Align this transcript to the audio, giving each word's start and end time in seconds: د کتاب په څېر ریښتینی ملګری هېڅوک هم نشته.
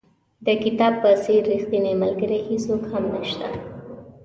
د 0.45 0.47
کتاب 0.63 0.93
په 1.03 1.09
څېر 1.23 1.41
ریښتینی 1.51 1.93
ملګری 2.03 2.39
هېڅوک 2.49 2.81
هم 2.91 3.03
نشته. 3.13 3.47